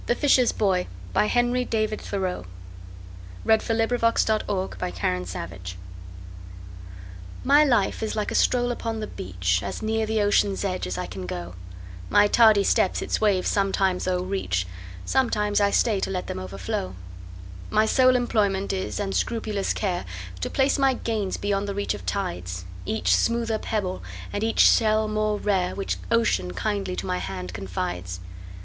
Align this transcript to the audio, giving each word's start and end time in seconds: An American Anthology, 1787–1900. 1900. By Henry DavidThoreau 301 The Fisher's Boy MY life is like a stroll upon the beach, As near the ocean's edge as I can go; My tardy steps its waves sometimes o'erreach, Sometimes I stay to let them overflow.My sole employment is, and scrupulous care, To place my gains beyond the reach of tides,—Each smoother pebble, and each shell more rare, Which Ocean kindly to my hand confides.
An 0.07 0.13
American 0.17 0.41
Anthology, 0.41 0.87
1787–1900. 1.13 1.13
1900. 1.13 1.13
By 1.13 1.25
Henry 1.27 1.63
DavidThoreau 1.63 2.41
301 2.41 2.47
The 3.45 3.59
Fisher's 3.61 4.43
Boy 4.47 5.77
MY 7.43 7.63
life 7.63 8.01
is 8.01 8.15
like 8.15 8.31
a 8.31 8.33
stroll 8.33 8.71
upon 8.71 8.99
the 8.99 9.05
beach, 9.05 9.61
As 9.61 9.83
near 9.83 10.07
the 10.07 10.19
ocean's 10.21 10.65
edge 10.65 10.87
as 10.87 10.97
I 10.97 11.05
can 11.05 11.27
go; 11.27 11.53
My 12.09 12.25
tardy 12.25 12.63
steps 12.63 13.03
its 13.03 13.21
waves 13.21 13.47
sometimes 13.47 14.07
o'erreach, 14.07 14.65
Sometimes 15.05 15.61
I 15.61 15.69
stay 15.69 15.99
to 15.99 16.09
let 16.09 16.25
them 16.25 16.39
overflow.My 16.39 17.85
sole 17.85 18.15
employment 18.15 18.73
is, 18.73 18.99
and 18.99 19.15
scrupulous 19.15 19.71
care, 19.71 20.03
To 20.39 20.49
place 20.49 20.79
my 20.79 20.95
gains 20.95 21.37
beyond 21.37 21.67
the 21.67 21.75
reach 21.75 21.93
of 21.93 22.07
tides,—Each 22.07 23.15
smoother 23.15 23.59
pebble, 23.59 24.01
and 24.33 24.43
each 24.43 24.61
shell 24.61 25.07
more 25.07 25.37
rare, 25.37 25.75
Which 25.75 25.97
Ocean 26.09 26.53
kindly 26.53 26.95
to 26.95 27.05
my 27.05 27.19
hand 27.19 27.53
confides. 27.53 28.19